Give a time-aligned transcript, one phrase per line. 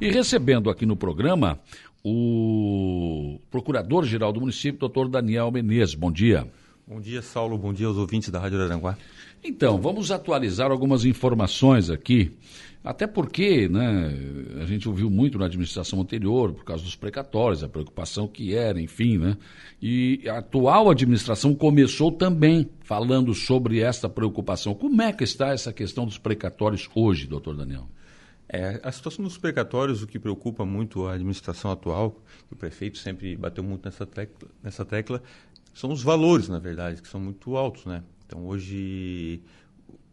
[0.00, 1.60] E recebendo aqui no programa
[2.02, 5.94] o Procurador-Geral do município, doutor Daniel Menezes.
[5.94, 6.48] Bom dia.
[6.88, 7.58] Bom dia, Saulo.
[7.58, 8.96] Bom dia aos ouvintes da Rádio Aranguá.
[9.44, 12.32] Então, vamos atualizar algumas informações aqui,
[12.82, 14.10] até porque né,
[14.62, 18.80] a gente ouviu muito na administração anterior, por causa dos precatórios, a preocupação que era,
[18.80, 19.36] enfim, né?
[19.82, 24.74] E a atual administração começou também falando sobre esta preocupação.
[24.74, 27.86] Como é que está essa questão dos precatórios hoje, doutor Daniel?
[28.52, 32.20] É, a situação dos precatórios, o que preocupa muito a administração atual,
[32.50, 35.22] o prefeito sempre bateu muito nessa tecla, nessa tecla,
[35.72, 38.02] são os valores, na verdade, que são muito altos, né?
[38.26, 39.40] Então, hoje,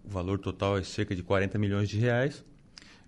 [0.05, 2.45] o valor total é cerca de 40 milhões de reais.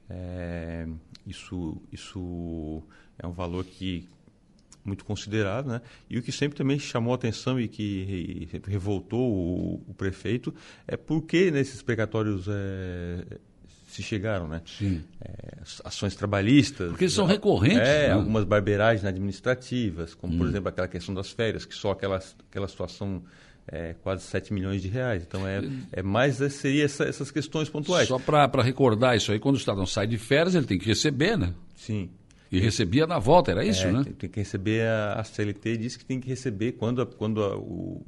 [0.09, 0.87] É,
[1.27, 2.81] isso, isso
[3.19, 4.09] é um valor que
[4.83, 5.81] muito considerável, né?
[6.09, 10.51] E o que sempre também chamou atenção e que revoltou o, o prefeito
[10.87, 13.39] é porque nesses precatórios é,
[13.89, 14.61] se chegaram, né?
[14.65, 15.03] Sim.
[15.19, 16.89] É, ações trabalhistas.
[16.89, 17.79] Porque são recorrentes.
[17.79, 18.13] É, né?
[18.13, 20.37] algumas barberagens administrativas, como hum.
[20.37, 23.23] por exemplo aquela questão das férias, que só aquela, aquela situação
[23.71, 25.23] é quase 7 milhões de reais.
[25.27, 28.07] Então é, é mais é, seria essa, essas questões pontuais.
[28.07, 31.37] Só para recordar isso aí, quando o Estadão sai de férias, ele tem que receber,
[31.37, 31.53] né?
[31.75, 32.09] Sim.
[32.51, 34.03] E recebia na volta, era isso, é, né?
[34.03, 37.43] Tem, tem, que receber, a, a CLT diz que tem que receber quando, a, quando
[37.43, 38.01] a, o,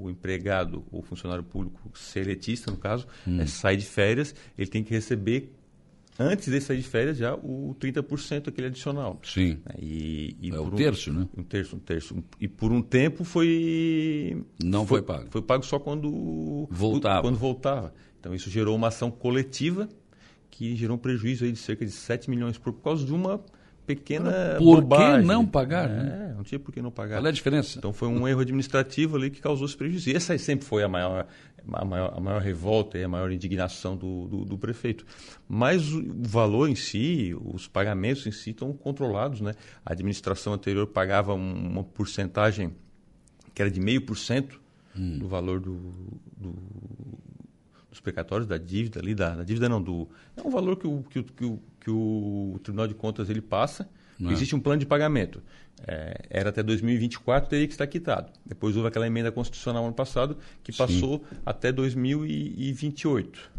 [0.00, 3.40] o empregado ou funcionário público seletista, no caso, hum.
[3.40, 5.52] é, sai de férias, ele tem que receber
[6.18, 9.20] antes de sair de férias já o 30% aquele adicional.
[9.22, 9.58] Sim.
[9.64, 11.28] Né, e, e é um terço, né?
[11.36, 12.24] Um terço, um terço.
[12.40, 14.42] E por um tempo foi...
[14.62, 15.30] Não foi, foi pago.
[15.30, 16.66] Foi pago só quando...
[16.70, 17.22] Voltava.
[17.22, 17.94] Quando voltava.
[18.18, 19.88] Então isso gerou uma ação coletiva
[20.50, 23.40] que gerou um prejuízo aí de cerca de 7 milhões por causa de uma
[23.88, 25.22] pequena Por bobagem.
[25.22, 25.88] que não pagar?
[25.88, 26.34] É, né?
[26.36, 27.16] não tinha por que não pagar.
[27.16, 27.78] Qual é a diferença?
[27.78, 30.10] Então foi um erro administrativo ali que causou esse prejuízo.
[30.10, 31.26] E essa sempre foi a maior,
[31.72, 35.06] a maior, a maior revolta e a maior indignação do, do, do, prefeito.
[35.48, 39.40] Mas o valor em si, os pagamentos em si estão controlados.
[39.40, 39.54] Né?
[39.84, 42.74] A administração anterior pagava uma porcentagem
[43.54, 44.60] que era de meio por cento
[44.94, 45.18] hum.
[45.18, 45.76] do valor do,
[46.36, 46.54] do
[47.90, 50.08] dos precatórios, da dívida ali, da, da, dívida não, do.
[50.36, 53.40] É um valor que o, que, o, que, o, que o Tribunal de Contas ele
[53.40, 53.88] passa.
[54.20, 54.32] É?
[54.32, 55.40] Existe um plano de pagamento.
[55.86, 58.32] É, era até 2024, teria que estar quitado.
[58.44, 61.36] Depois houve aquela emenda constitucional ano passado que passou Sim.
[61.46, 63.50] até 2028,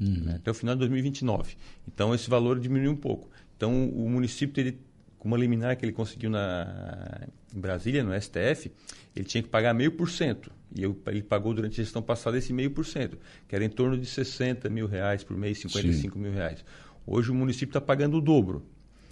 [0.00, 0.06] uhum.
[0.24, 1.56] né, até o final de 2029.
[1.86, 3.28] Então esse valor diminuiu um pouco.
[3.56, 4.78] Então o município teria
[5.18, 8.70] com uma liminar que ele conseguiu na, em Brasília, no STF,
[9.14, 10.50] ele tinha que pagar meio por cento.
[10.74, 13.68] E eu, ele pagou durante a gestão passada esse meio por cento, que era em
[13.68, 16.20] torno de 60 mil reais por mês, 55 Sim.
[16.20, 16.64] mil reais.
[17.06, 18.62] Hoje o município está pagando o dobro.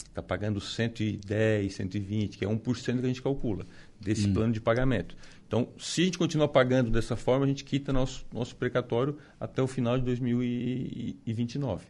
[0.09, 3.67] Está pagando 110, 120, que é 1% que a gente calcula
[4.01, 4.33] desse hum.
[4.33, 5.15] plano de pagamento.
[5.47, 9.63] Então, se a gente continuar pagando dessa forma, a gente quita nosso, nosso precatório até
[9.63, 11.85] o final de 2029.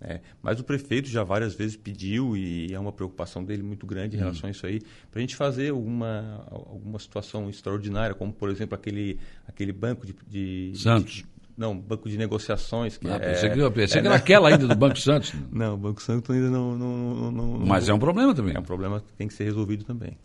[0.00, 4.16] É, mas o prefeito já várias vezes pediu, e é uma preocupação dele muito grande
[4.16, 4.22] em hum.
[4.22, 8.76] relação a isso aí, para a gente fazer alguma, alguma situação extraordinária, como, por exemplo,
[8.76, 11.14] aquele, aquele banco de, de Santos.
[11.14, 11.26] De,
[11.56, 12.96] não, banco de negociações.
[12.96, 15.34] Que ah, é, pensei que, pensei é, que era aquela ainda do Banco Santos.
[15.50, 18.54] Não, o Banco Santos ainda não, não, não, não Mas é um problema também.
[18.54, 20.16] É um problema que tem que ser resolvido também.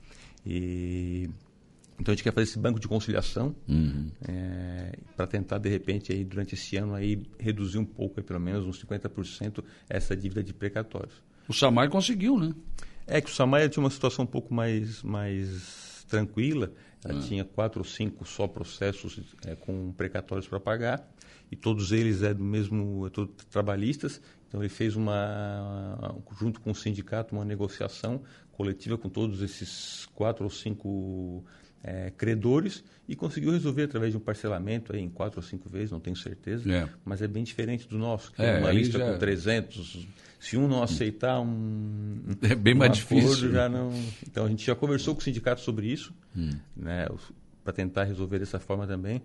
[0.46, 1.28] E
[2.04, 4.12] então a gente quer fazer esse banco de conciliação uhum.
[4.28, 8.42] é, para tentar, de repente, aí, durante esse ano, aí, reduzir um pouco, aí, pelo
[8.42, 11.14] menos uns 50%, essa dívida de precatórios.
[11.48, 12.54] O Samai conseguiu, né?
[13.08, 16.74] É que o Samai tinha uma situação um pouco mais, mais tranquila.
[17.06, 17.22] Ela ah.
[17.22, 21.10] tinha quatro ou cinco só processos é, com precatórios para pagar.
[21.50, 23.12] E todos eles é do mesmo, é
[23.50, 24.20] trabalhistas.
[24.50, 28.22] Então ele fez uma, junto com o sindicato, uma negociação
[28.52, 31.46] coletiva com todos esses quatro ou cinco
[31.84, 35.92] é, credores e conseguiu resolver através de um parcelamento aí, em quatro ou cinco vezes,
[35.92, 36.88] não tenho certeza, é.
[37.04, 39.12] mas é bem diferente do nosso, que é, uma lista já...
[39.12, 40.08] com 300.
[40.40, 42.20] Se um não aceitar um.
[42.42, 43.52] É bem um mais difícil.
[43.52, 43.92] Já não...
[44.26, 46.52] Então a gente já conversou com o sindicato sobre isso, hum.
[46.76, 47.08] né,
[47.64, 49.22] para tentar resolver dessa forma também.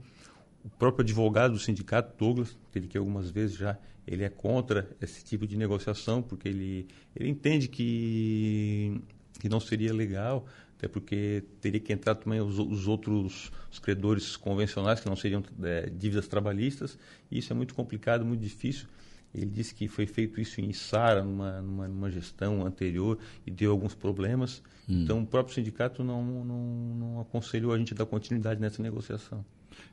[0.64, 5.24] O próprio advogado do sindicato, Douglas, teve que algumas vezes já, ele é contra esse
[5.24, 9.00] tipo de negociação, porque ele, ele entende que,
[9.41, 10.44] que não seria legal
[10.78, 15.42] até porque teria que entrar também os, os outros os credores convencionais, que não seriam
[15.63, 16.97] é, dívidas trabalhistas,
[17.30, 18.86] e isso é muito complicado, muito difícil.
[19.34, 23.72] Ele disse que foi feito isso em Sara, numa, numa, numa, gestão anterior, e deu
[23.72, 24.63] alguns problemas.
[24.89, 25.03] Hum.
[25.03, 26.65] Então, o próprio sindicato não, não,
[26.95, 29.45] não aconselhou a gente a dar continuidade nessa negociação.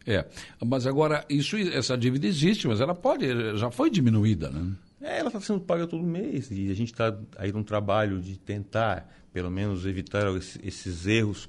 [0.05, 0.25] É,
[0.63, 3.27] mas agora, isso, essa dívida existe, mas ela pode,
[3.57, 4.73] já foi diminuída, né?
[5.01, 8.39] É, ela está sendo paga todo mês e a gente está aí num trabalho de
[8.39, 10.33] tentar, pelo menos, evitar
[10.63, 11.45] esses erros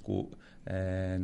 [0.66, 1.20] é,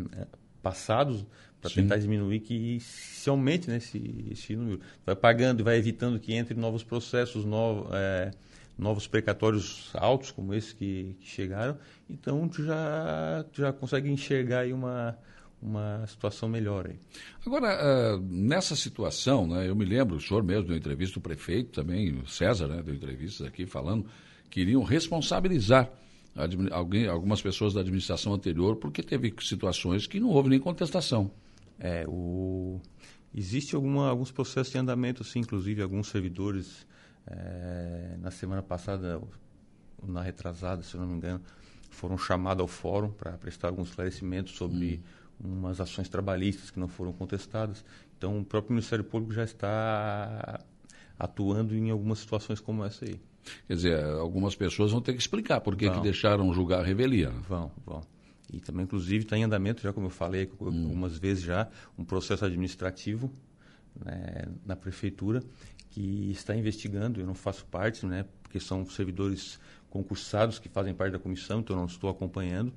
[0.62, 1.26] passados
[1.61, 4.81] para tentar diminuir que se aumente né, esse, esse número.
[5.05, 8.31] Vai pagando e vai evitando que entre novos processos, novos, é,
[8.79, 11.76] novos precatórios altos como esse que, que chegaram,
[12.09, 15.19] então tu já, tu já consegue enxergar aí uma,
[15.61, 17.00] uma situação melhor aí.
[17.44, 21.73] Agora, uh, nessa situação, né, eu me lembro, o senhor mesmo deu entrevista, o prefeito
[21.73, 24.06] também, o César, né, deu entrevistas aqui falando
[24.49, 25.91] que iriam responsabilizar
[26.70, 31.31] alguém, algumas pessoas da administração anterior porque teve situações que não houve nem contestação.
[31.79, 32.81] É, o...
[33.34, 36.87] Existe alguma, alguns processos em andamento, assim, inclusive alguns servidores,
[37.26, 39.20] é, na semana passada,
[40.06, 41.40] na retrasada, se eu não me engano,
[41.90, 46.88] foram chamados ao fórum para prestar alguns esclarecimentos sobre hum umas ações trabalhistas que não
[46.88, 47.84] foram contestadas.
[48.17, 50.61] Então, o próprio Ministério Público já está
[51.19, 53.20] atuando em algumas situações como essa aí.
[53.67, 57.31] Quer dizer, algumas pessoas vão ter que explicar por que, que deixaram julgar a revelia.
[57.31, 57.41] Né?
[57.49, 58.03] Vão, vão.
[58.53, 60.85] E também, inclusive, está em andamento, já como eu falei hum.
[60.85, 61.69] algumas vezes já,
[61.99, 63.33] um processo administrativo
[64.05, 65.43] né, na prefeitura
[65.91, 69.59] que está investigando, eu não faço parte, né, porque são servidores
[69.91, 72.73] concursados que fazem parte da comissão, então eu não estou acompanhando,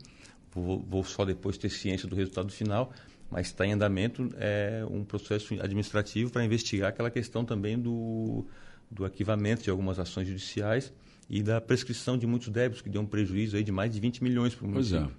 [0.51, 2.91] vou, vou só depois ter ciência do resultado final,
[3.29, 8.45] mas está em andamento é, um processo administrativo para investigar aquela questão também do,
[8.89, 10.93] do arquivamento de algumas ações judiciais
[11.29, 14.23] e da prescrição de muitos débitos, que deu um prejuízo aí de mais de 20
[14.23, 15.11] milhões para o município.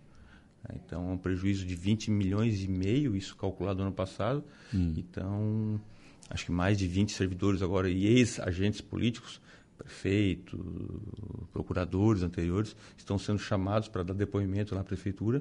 [0.68, 0.72] É.
[0.72, 0.76] é.
[0.84, 4.44] Então, um prejuízo de 20 milhões e meio, isso calculado ano passado.
[4.72, 4.94] Hum.
[4.96, 5.80] Então,
[6.30, 9.40] acho que mais de 20 servidores agora e ex-agentes políticos
[9.76, 10.58] prefeito,
[11.52, 15.40] procuradores anteriores estão sendo chamados para dar depoimento na prefeitura,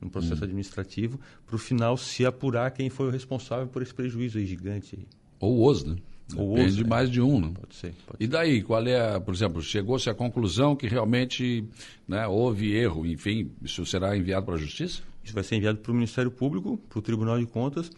[0.00, 0.44] no processo uhum.
[0.44, 5.06] administrativo, para o final se apurar quem foi o responsável por esse prejuízo aí gigante.
[5.38, 5.96] Ou os, né?
[6.36, 6.86] Ou Depende de é.
[6.86, 7.52] mais de um, né?
[7.54, 7.94] Pode ser.
[8.06, 11.64] Pode e daí, qual é, a, por exemplo, chegou-se à conclusão que realmente
[12.08, 15.02] né, houve erro, enfim, isso será enviado para a Justiça?
[15.22, 17.90] Isso vai ser enviado para o Ministério Público, para o Tribunal de Contas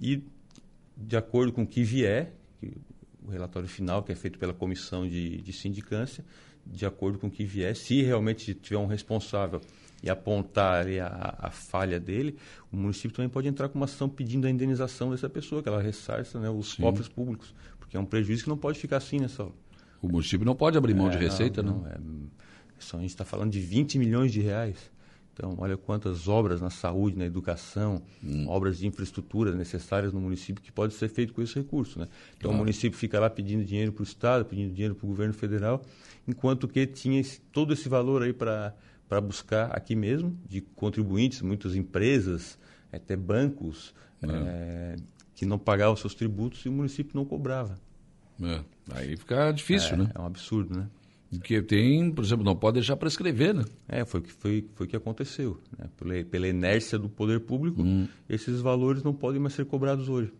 [0.00, 0.22] e,
[0.96, 2.72] de acordo com o que vier, que
[3.26, 6.24] o relatório final, que é feito pela comissão de, de sindicância,
[6.64, 9.60] de acordo com o que vier, se realmente tiver um responsável
[10.06, 12.36] e apontar a, a, falha dele,
[12.72, 15.82] o município também pode entrar com uma ação pedindo a indenização dessa pessoa, que ela
[15.82, 16.82] ressarça né, os Sim.
[16.82, 19.54] cofres públicos, porque é um prejuízo que não pode ficar assim nessa hora.
[20.00, 21.80] O município não pode abrir mão é, de receita, não?
[21.80, 21.88] não.
[21.88, 24.76] É, a gente está falando de 20 milhões de reais.
[25.32, 28.46] Então, olha quantas obras na saúde, na educação, hum.
[28.48, 31.98] obras de infraestrutura necessárias no município que pode ser feito com esse recurso.
[31.98, 32.06] Né?
[32.36, 32.54] Então, claro.
[32.54, 35.82] o município fica lá pedindo dinheiro para o Estado, pedindo dinheiro para o governo federal,
[36.28, 38.72] enquanto que tinha esse, todo esse valor aí para
[39.20, 42.58] buscar aqui mesmo, de contribuintes, muitas empresas,
[42.92, 44.26] até bancos, é.
[44.28, 44.96] É,
[45.34, 47.78] que não pagavam seus tributos e o município não cobrava.
[48.42, 48.60] É.
[48.92, 50.10] Aí fica difícil, é, né?
[50.14, 50.88] É um absurdo, né?
[51.42, 53.64] Que tem, por exemplo, não pode deixar para escrever, né?
[53.88, 55.60] É, foi o que, foi, foi que aconteceu.
[55.76, 55.88] Né?
[55.96, 58.06] Pela, pela inércia do poder público, hum.
[58.28, 60.32] esses valores não podem mais ser cobrados hoje.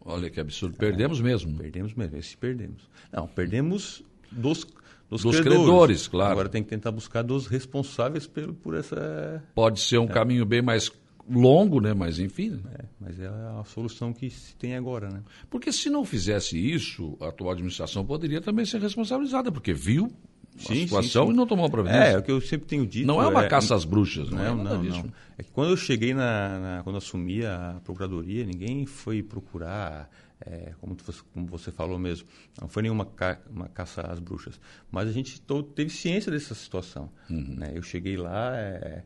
[0.00, 0.76] Olha que absurdo.
[0.76, 1.58] Perdemos é, mesmo.
[1.58, 2.88] Perdemos mesmo, esse perdemos.
[3.12, 4.64] Não, perdemos dos,
[5.08, 5.62] dos, dos credores.
[5.62, 6.08] credores.
[6.08, 6.32] claro.
[6.32, 9.42] Agora tem que tentar buscar dos responsáveis pelo, por essa.
[9.54, 10.08] Pode ser um é.
[10.08, 10.90] caminho bem mais
[11.28, 11.94] longo, né?
[11.94, 12.50] Mas enfim.
[12.50, 12.70] Né?
[12.78, 15.22] É, mas é a solução que se tem agora, né?
[15.50, 20.10] Porque se não fizesse isso, a atual administração poderia também ser responsabilizada, porque viu
[20.58, 21.34] a sim, situação sim, sim.
[21.34, 22.04] e não tomou providência.
[22.04, 23.06] É, é o que eu sempre tenho dito.
[23.06, 25.12] Não é uma é, caça às bruxas, não, não é não, não.
[25.38, 30.08] É que quando eu cheguei na, na, quando assumi a procuradoria, ninguém foi procurar,
[30.40, 32.26] é, como, você, como você falou mesmo,
[32.60, 34.60] não foi nenhuma ca, uma caça às bruxas.
[34.90, 35.40] Mas a gente
[35.74, 37.10] teve ciência dessa situação.
[37.30, 37.56] Uhum.
[37.56, 37.72] Né?
[37.74, 39.02] Eu cheguei lá, é,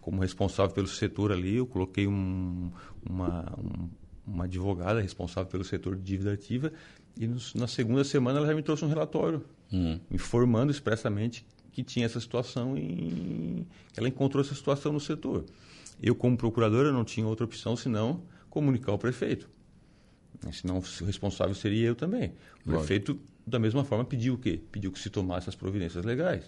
[0.00, 2.70] como responsável pelo setor ali, eu coloquei um,
[3.08, 3.88] uma, um,
[4.26, 6.72] uma advogada responsável pelo setor de dívida ativa
[7.16, 10.00] e nos, na segunda semana ela já me trouxe um relatório uhum.
[10.10, 15.44] informando expressamente que tinha essa situação e ela encontrou essa situação no setor.
[16.02, 19.48] Eu, como procuradora, não tinha outra opção senão comunicar ao prefeito.
[20.52, 22.32] Senão o responsável seria eu também.
[22.64, 24.60] O prefeito, da mesma forma, pediu o quê?
[24.70, 26.44] Pediu que se tomasse as providências legais.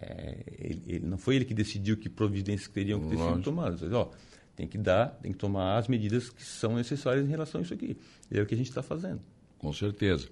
[0.00, 3.82] É, ele, ele, não foi ele que decidiu que providências teriam que ter sido tomadas.
[3.82, 4.08] Ele, ó,
[4.56, 7.74] tem que dar, tem que tomar as medidas que são necessárias em relação a isso
[7.74, 7.96] aqui.
[8.30, 9.20] E é o que a gente está fazendo.
[9.58, 10.28] Com certeza.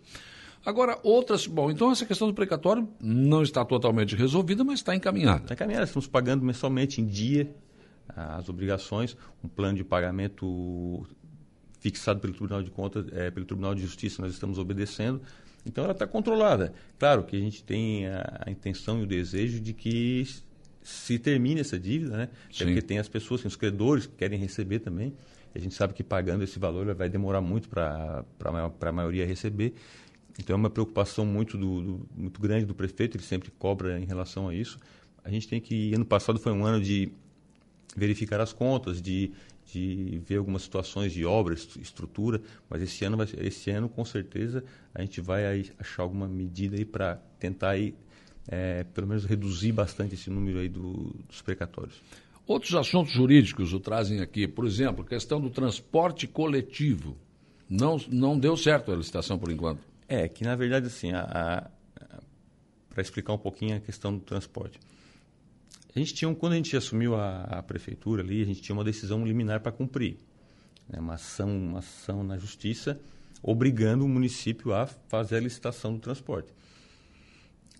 [0.64, 1.46] Agora, outras.
[1.46, 5.42] Bom, então essa questão do precatório não está totalmente resolvida, mas está encaminhada.
[5.42, 7.52] Está encaminhada, estamos pagando mensalmente em dia
[8.14, 11.06] as obrigações, um plano de pagamento
[11.82, 15.20] fixado pelo Tribunal de Contas, é, pelo Tribunal de Justiça, nós estamos obedecendo.
[15.66, 16.72] Então ela está controlada.
[16.98, 20.26] Claro que a gente tem a, a, intenção e o desejo de que
[20.80, 22.28] se termine essa dívida, né?
[22.54, 25.12] Até porque tem as pessoas, tem os credores que querem receber também.
[25.54, 28.24] E a gente sabe que pagando esse valor vai demorar muito para
[28.80, 29.74] a maioria receber.
[30.38, 34.04] Então é uma preocupação muito, do, do, muito grande do prefeito, ele sempre cobra em
[34.04, 34.78] relação a isso.
[35.24, 35.94] A gente tem que.
[35.94, 37.12] Ano passado foi um ano de,
[37.96, 39.32] verificar as contas, de,
[39.72, 44.62] de ver algumas situações de obra, estrutura, mas esse ano, vai, esse ano com certeza
[44.94, 47.94] a gente vai achar alguma medida aí para tentar aí,
[48.46, 52.02] é, pelo menos reduzir bastante esse número aí do, dos precatórios.
[52.46, 57.16] Outros assuntos jurídicos o trazem aqui, por exemplo, questão do transporte coletivo.
[57.68, 59.80] Não, não deu certo a licitação por enquanto.
[60.06, 64.78] É, que na verdade, assim, para explicar um pouquinho a questão do transporte.
[65.94, 68.84] A gente tinha, quando a gente assumiu a, a prefeitura ali, a gente tinha uma
[68.84, 70.16] decisão liminar para cumprir.
[70.88, 72.98] Né, uma, ação, uma ação na justiça
[73.42, 76.52] obrigando o município a fazer a licitação do transporte.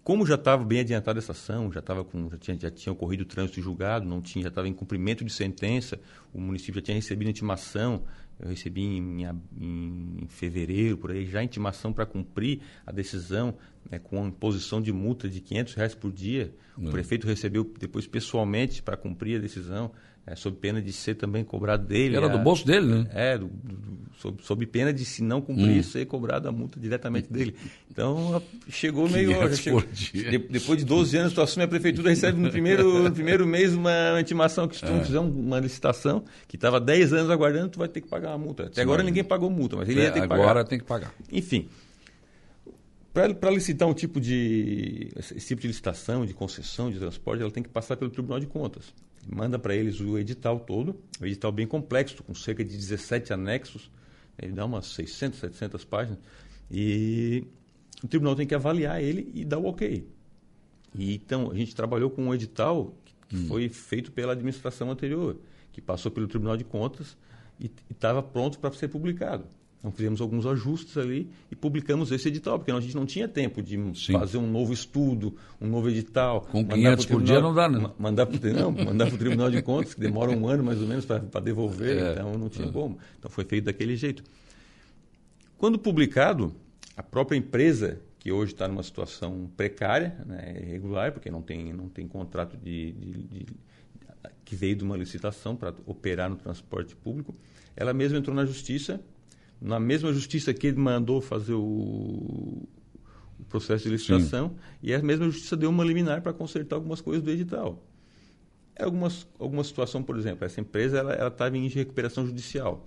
[0.02, 3.22] Como já estava bem adiantada essa ação, já, tava com, já, tinha, já tinha ocorrido
[3.22, 6.00] o trânsito julgado, não tinha, já estava em cumprimento de sentença,
[6.34, 8.02] o município já tinha recebido intimação,
[8.42, 13.56] eu recebi em, em, em fevereiro, por aí, já intimação para cumprir a decisão
[13.90, 16.54] né, com imposição de multa de 500 reais por dia.
[16.76, 16.90] O hum.
[16.90, 19.92] prefeito recebeu depois pessoalmente para cumprir a decisão
[20.24, 22.16] é, sob pena de ser também cobrado dele.
[22.16, 23.06] Era a, do bolso dele, né?
[23.12, 25.82] É, do, do, sob, sob, pena de, se não cumprir, hum.
[25.82, 27.56] ser cobrado a multa diretamente dele.
[27.90, 29.32] Então, chegou meio...
[29.56, 33.44] Chegou, de, depois de 12 anos, tu assume a prefeitura, recebe no primeiro, no primeiro
[33.44, 35.04] mês uma intimação que se tu é.
[35.04, 38.64] fizer uma licitação, que estava 10 anos aguardando, tu vai ter que pagar uma multa.
[38.64, 40.42] Até Sim, agora ninguém pagou multa, mas ele é, ia ter que pagar.
[40.42, 41.12] Agora tem que pagar.
[41.32, 41.68] Enfim,
[43.12, 47.62] para licitar um tipo de esse tipo de licitação, de concessão de transporte, ela tem
[47.62, 48.94] que passar pelo Tribunal de Contas
[49.26, 53.90] manda para eles o edital todo, um edital bem complexo, com cerca de 17 anexos,
[54.38, 56.18] ele dá umas 600, 700 páginas,
[56.70, 57.44] e
[58.02, 60.08] o tribunal tem que avaliar ele e dar o ok.
[60.94, 62.94] E, então, a gente trabalhou com um edital
[63.28, 63.46] que hum.
[63.46, 65.38] foi feito pela administração anterior,
[65.72, 67.16] que passou pelo Tribunal de Contas
[67.58, 69.44] e estava pronto para ser publicado.
[69.82, 73.60] Então fizemos alguns ajustes ali e publicamos esse edital, porque a gente não tinha tempo
[73.60, 74.12] de Sim.
[74.12, 76.42] fazer um novo estudo, um novo edital.
[76.42, 77.92] Com 500 por dia não dá, não.
[77.98, 81.40] Mandar para mandar o Tribunal de Contas, que demora um ano mais ou menos para
[81.40, 82.70] devolver, é, então não tinha é.
[82.70, 82.96] como.
[83.18, 84.22] Então foi feito daquele jeito.
[85.58, 86.54] Quando publicado,
[86.96, 91.88] a própria empresa, que hoje está numa situação precária, né, irregular, porque não tem, não
[91.88, 93.46] tem contrato de, de, de
[94.44, 97.34] que veio de uma licitação para operar no transporte público,
[97.74, 99.00] ela mesma entrou na justiça
[99.62, 101.60] na mesma justiça que ele mandou fazer o,
[103.38, 104.56] o processo de licitação, Sim.
[104.82, 107.80] e a mesma justiça deu uma liminar para consertar algumas coisas do edital.
[108.74, 112.82] É algumas, alguma situação, por exemplo, essa empresa ela estava em recuperação judicial.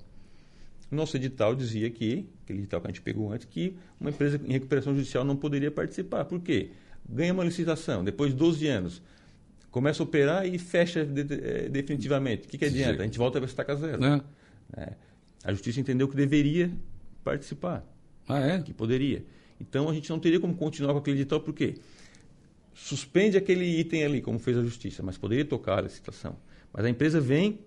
[0.92, 4.52] Nosso edital dizia que, aquele edital que a gente pegou antes, que uma empresa em
[4.52, 6.26] recuperação judicial não poderia participar.
[6.26, 6.72] Por quê?
[7.08, 9.02] Ganha uma licitação, depois de 12 anos,
[9.72, 12.48] começa a operar e fecha de, de, eh, definitivamente.
[12.48, 13.02] O que, que adianta?
[13.02, 14.04] A gente volta a estaca zero.
[14.04, 14.22] É.
[14.78, 14.94] É.
[15.46, 16.72] A justiça entendeu que deveria
[17.24, 17.86] participar.
[18.28, 18.62] Ah, é?
[18.62, 19.24] Que poderia.
[19.62, 21.76] Então a gente não teria como continuar com aquele edital, por quê?
[22.74, 26.36] Suspende aquele item ali, como fez a justiça, mas poderia tocar a licitação.
[26.74, 27.60] Mas a empresa vem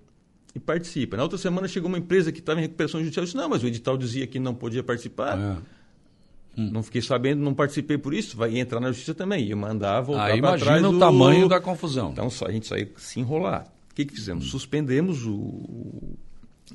[0.54, 1.16] e participa.
[1.16, 3.62] Na outra semana chegou uma empresa que estava em recuperação judicial e disse: não, mas
[3.62, 5.38] o edital dizia que não podia participar.
[5.38, 6.60] É.
[6.60, 6.70] Hum.
[6.72, 9.48] Não fiquei sabendo, não participei por isso, vai entrar na justiça também.
[9.48, 10.62] E mandar voltar para trás.
[10.62, 12.10] Imagina o tamanho da confusão.
[12.10, 13.72] Então só, a gente saiu se enrolar.
[13.90, 14.46] O que, que fizemos?
[14.46, 14.50] Hum.
[14.50, 16.07] Suspendemos o,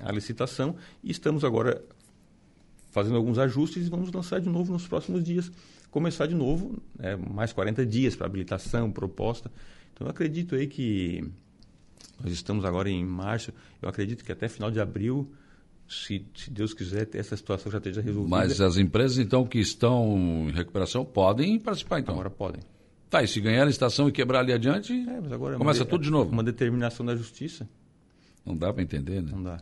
[0.01, 1.83] a licitação e estamos agora
[2.91, 5.51] fazendo alguns ajustes e vamos lançar de novo nos próximos dias.
[5.89, 9.51] Começar de novo, né, mais 40 dias para habilitação, proposta.
[9.93, 11.23] Então, eu acredito aí que
[12.23, 15.31] nós estamos agora em março, eu acredito que até final de abril,
[15.87, 18.35] se, se Deus quiser, essa situação já esteja resolvida.
[18.35, 22.13] Mas as empresas, então, que estão em recuperação, podem participar, então?
[22.13, 22.61] Agora podem.
[23.09, 26.31] Tá, e se ganhar a licitação e quebrar ali adiante, é, começa tudo de novo.
[26.31, 27.67] Uma determinação da justiça.
[28.45, 29.31] Não dá para entender, né?
[29.31, 29.61] Não dá.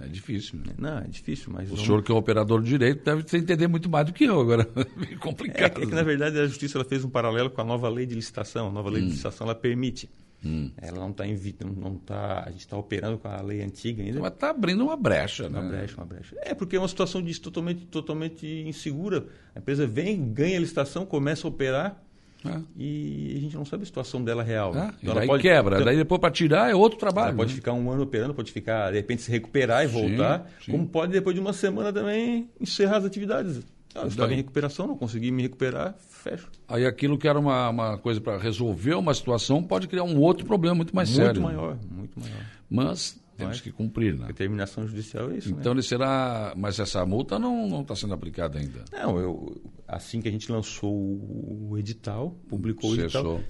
[0.00, 0.58] É difícil.
[0.58, 0.72] Né?
[0.78, 1.70] Não, é difícil, mas...
[1.70, 4.40] O senhor que é um operador de direito deve entender muito mais do que eu
[4.40, 4.68] agora.
[5.10, 5.80] É complicado.
[5.80, 8.06] É, é, que, na verdade, a Justiça ela fez um paralelo com a nova lei
[8.06, 8.68] de licitação.
[8.68, 9.06] A nova lei hum.
[9.06, 10.08] de licitação, ela permite.
[10.44, 10.70] Hum.
[10.76, 11.36] Ela não está em
[11.80, 14.20] não tá, a gente está operando com a lei antiga ainda.
[14.20, 15.58] Mas está abrindo uma brecha, né?
[15.58, 16.36] Uma brecha, uma brecha.
[16.40, 19.26] É porque é uma situação de, totalmente, totalmente insegura.
[19.54, 22.00] A empresa vem, ganha a licitação, começa a operar
[22.44, 22.60] é.
[22.76, 24.76] E a gente não sabe a situação dela real.
[24.76, 24.92] É.
[25.02, 25.76] Então daí pode, quebra.
[25.76, 27.28] Então, daí depois para tirar é outro trabalho.
[27.28, 27.56] Ela pode né?
[27.56, 30.40] ficar um ano operando, pode ficar, de repente, se recuperar e voltar.
[30.40, 30.72] Sim, sim.
[30.72, 33.60] Como pode, depois de uma semana, também encerrar as atividades.
[33.94, 36.48] Ah, eu estava em recuperação, não consegui me recuperar, fecho.
[36.68, 40.46] Aí aquilo que era uma, uma coisa para resolver uma situação pode criar um outro
[40.46, 41.40] problema muito mais muito sério.
[41.40, 42.44] Muito maior, muito maior.
[42.70, 44.26] Mas temos que cumprir, né?
[44.26, 45.50] Determinação judicial é isso.
[45.50, 46.52] Então ele será.
[46.56, 48.84] Mas essa multa não está sendo aplicada ainda.
[48.92, 49.56] Não, eu,
[49.88, 53.36] assim que a gente lançou o edital, publicou Cessou.
[53.36, 53.40] o edital,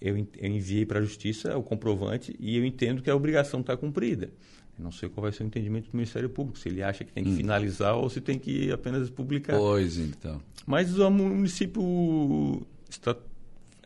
[0.00, 3.76] eu, eu enviei para a justiça o comprovante e eu entendo que a obrigação está
[3.76, 4.30] cumprida.
[4.78, 7.12] Eu não sei qual vai ser o entendimento do Ministério Público, se ele acha que
[7.12, 7.36] tem que hum.
[7.36, 9.56] finalizar ou se tem que apenas publicar.
[9.56, 10.40] Pois então.
[10.66, 13.16] Mas o município está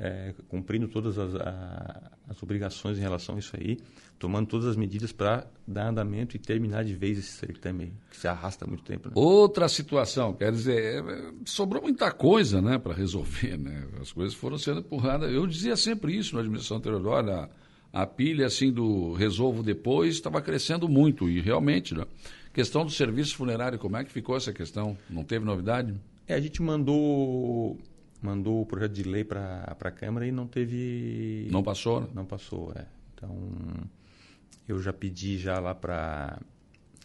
[0.01, 3.79] é, cumprindo todas as, a, as obrigações em relação a isso aí,
[4.19, 8.27] tomando todas as medidas para dar andamento e terminar de vez esse certame que se
[8.27, 9.09] arrasta há muito tempo.
[9.09, 9.13] Né?
[9.15, 13.59] Outra situação, quer dizer, é, sobrou muita coisa né, para resolver.
[13.59, 13.87] Né?
[14.01, 15.31] As coisas foram sendo empurradas.
[15.31, 17.51] Eu dizia sempre isso na administração anterior, olha,
[17.93, 22.07] a pilha assim do resolvo depois estava crescendo muito e realmente, né?
[22.53, 24.97] Questão do serviço funerário, como é que ficou essa questão?
[25.09, 25.95] Não teve novidade?
[26.27, 27.79] É, a gente mandou
[28.21, 31.49] mandou o projeto de lei para a Câmara e não teve.
[31.51, 32.03] Não passou?
[32.03, 32.09] Né?
[32.15, 32.87] Não passou, é.
[33.15, 33.53] Então,
[34.69, 36.39] eu já pedi já lá para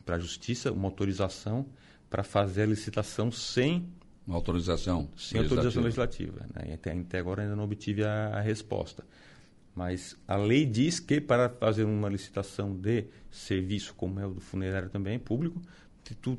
[0.07, 1.65] a Justiça uma autorização
[2.09, 3.87] para fazer a licitação sem.
[4.27, 5.09] Uma autorização?
[5.15, 5.43] Sem legislativa.
[5.43, 6.45] autorização legislativa.
[6.53, 6.73] Né?
[6.73, 9.03] Até, até agora ainda não obtive a, a resposta.
[9.75, 14.39] Mas a lei diz que para fazer uma licitação de serviço, como é o do
[14.41, 15.61] funerário também, público,
[16.21, 16.37] tu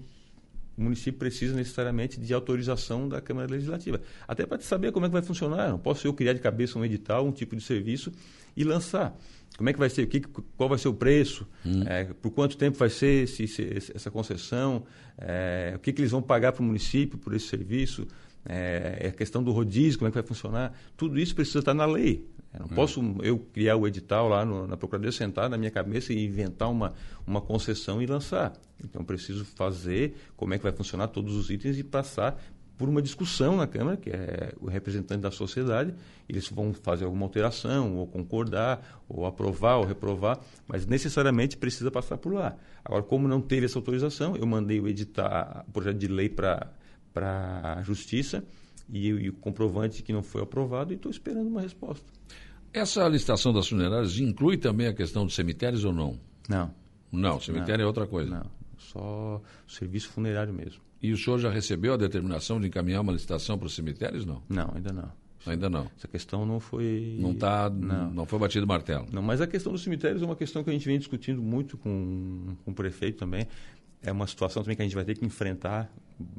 [0.76, 4.00] o município precisa necessariamente de autorização da Câmara Legislativa.
[4.28, 5.70] Até para saber como é que vai funcionar.
[5.70, 8.12] Não posso eu criar de cabeça um edital, um tipo de serviço
[8.56, 9.16] e lançar.
[9.56, 10.06] Como é que vai ser?
[10.06, 11.46] Que, qual vai ser o preço?
[11.64, 11.82] Hum.
[11.86, 14.84] É, por quanto tempo vai ser esse, esse, essa concessão?
[15.16, 18.06] É, o que, que eles vão pagar para o município por esse serviço?
[18.48, 20.72] É, é, a questão do rodízio, como é que vai funcionar?
[20.96, 22.24] Tudo isso precisa estar na lei.
[22.56, 22.74] Eu não hum.
[22.74, 26.70] posso eu criar o edital lá no, na Procuradoria, sentar na minha cabeça e inventar
[26.70, 26.94] uma,
[27.26, 28.52] uma concessão e lançar.
[28.82, 32.38] Então, preciso fazer como é que vai funcionar todos os itens e passar
[32.76, 35.94] por uma discussão na Câmara, que é o representante da sociedade,
[36.28, 42.18] eles vão fazer alguma alteração, ou concordar, ou aprovar, ou reprovar, mas necessariamente precisa passar
[42.18, 42.56] por lá.
[42.84, 46.70] Agora, como não teve essa autorização, eu mandei o editar o projeto de lei para
[47.78, 48.44] a Justiça
[48.88, 52.04] e, e o comprovante que não foi aprovado e estou esperando uma resposta.
[52.76, 56.20] Essa licitação das funerárias inclui também a questão dos cemitérios ou não?
[56.46, 56.70] Não.
[57.10, 58.28] Não, cemitério não, é outra coisa.
[58.28, 60.82] Não, só serviço funerário mesmo.
[61.02, 64.42] E o senhor já recebeu a determinação de encaminhar uma licitação para os cemitérios, não?
[64.46, 65.10] Não, ainda não.
[65.46, 65.90] Ainda não.
[65.96, 67.16] Essa questão não foi.
[67.18, 68.10] Não tá, não.
[68.10, 69.06] não foi batido martelo.
[69.10, 71.78] Não, mas a questão dos cemitérios é uma questão que a gente vem discutindo muito
[71.78, 73.46] com, com o prefeito também.
[74.02, 75.90] É uma situação também que a gente vai ter que enfrentar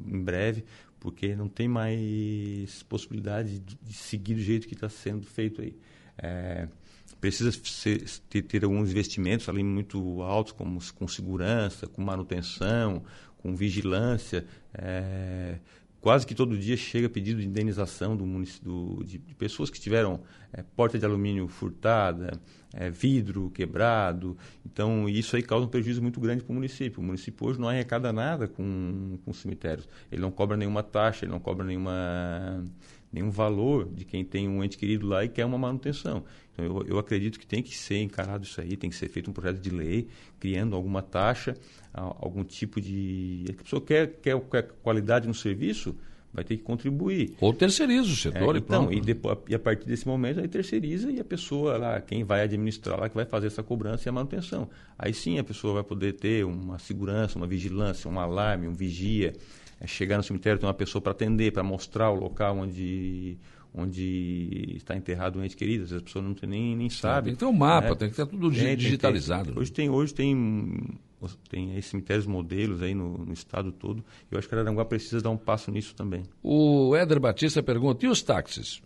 [0.06, 0.64] em breve,
[1.00, 5.74] porque não tem mais possibilidade de seguir do jeito que está sendo feito aí.
[6.18, 6.68] É,
[7.20, 13.02] precisa ser, ter, alguns investimentos ali muito altos, como com segurança, com manutenção,
[13.38, 14.44] com vigilância.
[14.74, 15.58] É,
[16.00, 18.24] quase que todo dia chega pedido de indenização do,
[18.62, 20.20] do de, de, pessoas que tiveram
[20.52, 22.40] é, porta de alumínio furtada,
[22.72, 24.36] é, vidro quebrado.
[24.64, 27.00] Então, isso aí causa um prejuízo muito grande para o município.
[27.00, 29.88] O município hoje não arrecada nada com, com cemitérios.
[30.10, 32.64] Ele não cobra nenhuma taxa, ele não cobra nenhuma
[33.12, 36.24] nenhum valor de quem tem um ente querido lá e quer uma manutenção.
[36.52, 39.30] Então, eu, eu acredito que tem que ser encarado isso aí, tem que ser feito
[39.30, 41.54] um projeto de lei, criando alguma taxa,
[41.92, 43.44] algum tipo de...
[43.48, 45.96] A pessoa quer, quer, quer qualidade no serviço,
[46.32, 47.34] vai ter que contribuir.
[47.40, 50.48] Ou terceiriza o setor é, e então, E, depois, e a partir desse momento, aí
[50.48, 54.10] terceiriza e a pessoa lá, quem vai administrar lá, que vai fazer essa cobrança e
[54.10, 54.68] a manutenção.
[54.98, 59.32] Aí sim a pessoa vai poder ter uma segurança, uma vigilância, um alarme, um vigia,
[59.80, 63.38] é chegar no cemitério, ter uma pessoa para atender, para mostrar o local onde
[63.74, 67.26] onde está enterrado um ente querido, às vezes a pessoa não tem, nem, nem sabe.
[67.26, 67.94] Tem que ter um mapa, né?
[67.94, 69.52] tem que ter tudo é, digitalizado.
[69.52, 70.98] Tem, hoje tem, hoje tem,
[71.48, 74.04] tem cemitérios modelos aí no, no, estado todo.
[74.30, 76.22] Eu acho que Araranguá precisa dar um passo nisso também.
[76.42, 78.80] O Éder Batista pergunta, e os táxis?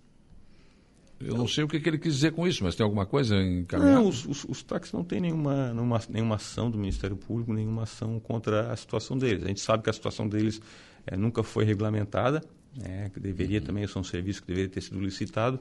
[1.20, 3.36] Eu não sei o que, que, ele quis dizer com isso, mas tem alguma coisa
[3.36, 3.94] encaminhada?
[3.94, 7.84] Não, os, os, os táxis não têm nenhuma, nenhuma, nenhuma ação do Ministério Público, nenhuma
[7.84, 9.44] ação contra a situação deles.
[9.44, 10.60] A gente sabe que a situação deles
[11.06, 12.42] é, nunca foi regulamentada,
[12.76, 13.66] né, que deveria uhum.
[13.66, 15.60] também, ser um serviço que deveria ter sido licitado,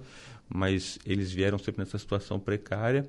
[0.49, 3.07] mas eles vieram sempre nessa situação precária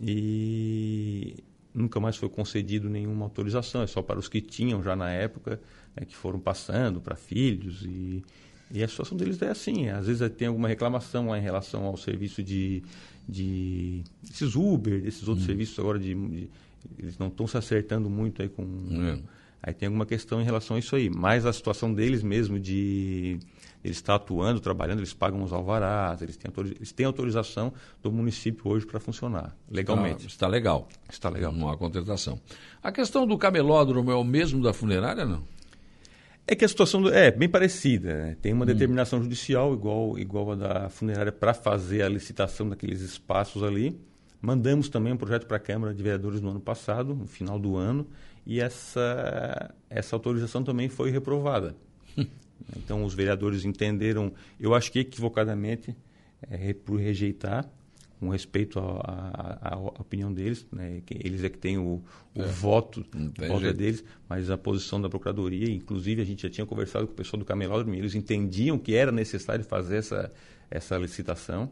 [0.00, 1.42] e
[1.74, 5.60] nunca mais foi concedido nenhuma autorização, é só para os que tinham já na época,
[5.94, 8.22] né, que foram passando para filhos e
[8.70, 9.88] e a situação deles é assim.
[9.88, 12.82] Às vezes tem alguma reclamação lá em relação ao serviço de,
[13.28, 15.46] de esses Uber, desses outros hum.
[15.48, 16.50] serviços agora de, de,
[16.98, 19.18] eles não estão se acertando muito aí com é.
[19.62, 21.10] Aí tem alguma questão em relação a isso aí.
[21.10, 23.38] Mas a situação deles mesmo de
[23.82, 28.70] eles estar atuando, trabalhando, eles pagam os alvarás, eles têm, eles têm autorização do município
[28.70, 30.26] hoje para funcionar legalmente.
[30.26, 30.88] está legal.
[31.08, 31.52] Está legal.
[31.52, 32.40] Não há contestação.
[32.82, 35.42] A questão do camelódromo é o mesmo da funerária, não?
[36.50, 38.14] É que a situação do, é bem parecida.
[38.14, 38.36] Né?
[38.40, 38.66] Tem uma hum.
[38.66, 44.00] determinação judicial igual, igual a da funerária para fazer a licitação daqueles espaços ali.
[44.40, 47.76] Mandamos também um projeto para a Câmara de Vereadores no ano passado, no final do
[47.76, 48.06] ano,
[48.48, 51.76] e essa, essa autorização também foi reprovada.
[52.74, 55.94] então os vereadores entenderam, eu acho que equivocadamente,
[56.50, 57.70] é, por rejeitar,
[58.18, 61.02] com respeito à opinião deles, né?
[61.08, 62.02] eles é que têm o,
[62.34, 63.04] o é, voto,
[63.46, 67.12] voto é deles, mas a posição da Procuradoria, inclusive a gente já tinha conversado com
[67.12, 70.32] o pessoal do camelódromo, eles entendiam que era necessário fazer essa,
[70.70, 71.70] essa licitação,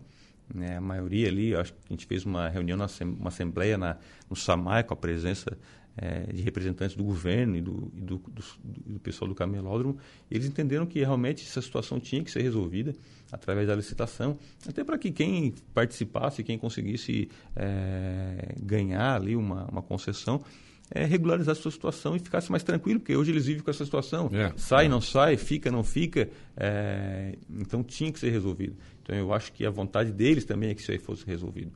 [0.54, 0.76] Né?
[0.76, 2.78] A maioria ali, acho que a gente fez uma reunião,
[3.18, 3.96] uma assembleia na,
[4.30, 5.58] no SAMAI com a presença
[5.96, 8.44] é, de representantes do governo e do, e do, do,
[8.86, 9.98] do, pessoal do camelódromo,
[10.30, 12.94] eles entenderam que realmente essa situação tinha que ser resolvida
[13.32, 19.82] através da licitação, até para que quem participasse, quem conseguisse é, ganhar ali uma, uma
[19.82, 20.44] concessão,
[20.90, 23.84] é, regularizar a sua situação e ficasse mais tranquilo, porque hoje eles vivem com essa
[23.84, 24.30] situação.
[24.32, 24.88] É, sai, é.
[24.88, 26.28] não sai, fica, não fica.
[26.56, 28.76] É, então tinha que ser resolvido.
[29.02, 31.72] Então eu acho que a vontade deles também é que isso aí fosse resolvido.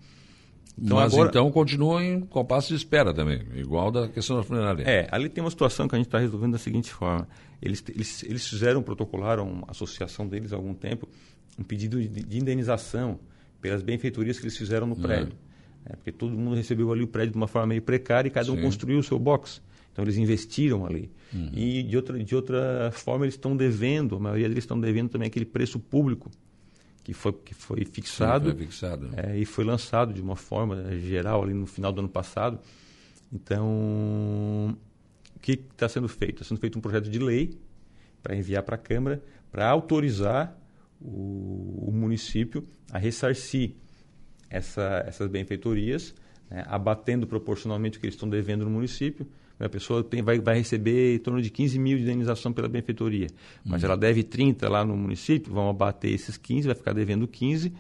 [0.79, 1.29] Então, Mas agora...
[1.29, 4.83] então continua em compasso de espera também, igual da questão da funerária.
[4.85, 7.29] É, ali tem uma situação que a gente está resolvendo da seguinte forma.
[7.61, 11.09] Eles, eles, eles fizeram, protocolaram, uma associação deles há algum tempo,
[11.59, 13.19] um pedido de, de indenização
[13.61, 15.01] pelas benfeitorias que eles fizeram no é.
[15.01, 15.33] prédio.
[15.85, 18.47] É, porque todo mundo recebeu ali o prédio de uma forma meio precária e cada
[18.47, 18.53] Sim.
[18.53, 19.63] um construiu o seu box.
[19.93, 21.11] Então eles investiram ali.
[21.33, 21.51] Uhum.
[21.53, 25.27] E de outra, de outra forma eles estão devendo, a maioria deles estão devendo também
[25.27, 26.31] aquele preço público
[27.03, 29.11] que foi, que foi fixado, Sim, foi fixado.
[29.17, 32.59] É, e foi lançado de uma forma geral ali no final do ano passado.
[33.33, 34.77] Então,
[35.35, 36.43] o que está sendo feito?
[36.43, 37.59] Está sendo feito um projeto de lei
[38.23, 40.57] para enviar para a Câmara para autorizar
[41.01, 43.73] o, o, município a ressarcir
[44.49, 46.15] essa, essas benfeitorias,
[46.49, 49.27] né, abatendo proporcionalmente o que eles estão devendo no município,
[49.61, 53.27] a pessoa tem, vai, vai receber em torno de 15 mil de indenização pela benfeitoria,
[53.65, 53.89] mas uhum.
[53.89, 57.73] ela deve 30 lá no município, vão abater esses 15, vai ficar devendo 15,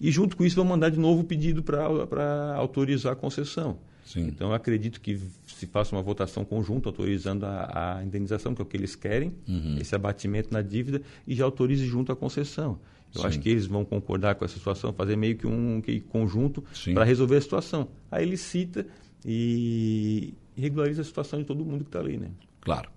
[0.00, 3.78] e junto com isso vão mandar de novo o pedido para autorizar a concessão.
[4.04, 4.26] Sim.
[4.26, 8.64] Então, eu acredito que se faça uma votação conjunta autorizando a, a indenização, que é
[8.64, 9.78] o que eles querem, uhum.
[9.80, 12.78] esse abatimento na dívida, e já autorize junto a concessão.
[13.14, 13.26] Eu Sim.
[13.28, 17.04] acho que eles vão concordar com essa situação, fazer meio que um que conjunto para
[17.04, 17.88] resolver a situação.
[18.10, 18.86] Aí ele cita
[19.24, 22.30] e, e regulariza a situação de todo mundo que está ali, né?
[22.60, 22.90] Claro.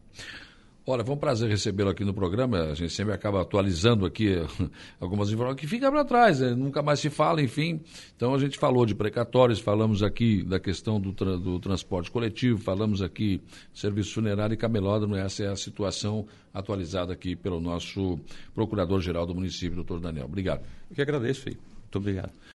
[0.89, 2.60] Olha, foi um prazer recebê-lo aqui no programa.
[2.60, 4.38] A gente sempre acaba atualizando aqui
[5.02, 6.56] algumas informações que fica para trás, né?
[6.56, 7.82] nunca mais se fala, enfim.
[8.15, 12.58] Então a gente falou de precatórios, falamos aqui da questão do, tra do transporte coletivo,
[12.58, 13.41] falamos aqui
[13.74, 15.17] serviço funerário e camelódromo.
[15.17, 18.17] Essa é a situação atualizada aqui pelo nosso
[18.56, 20.24] procurador-geral do município, doutor Daniel.
[20.24, 20.62] Obrigado.
[20.89, 21.60] Eu que agradeço, filho.
[21.82, 22.32] Muito obrigado.